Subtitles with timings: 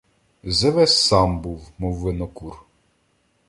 [0.43, 2.57] Зевес сам був, мов винокур.